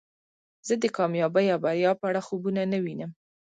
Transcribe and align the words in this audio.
زه 0.67 0.73
د 0.83 0.85
کامیابی 0.97 1.45
او 1.53 1.59
بریا 1.65 1.91
په 1.99 2.05
اړه 2.09 2.21
خوبونه 2.27 2.61
نه 2.71 2.77
وینم 2.83 3.11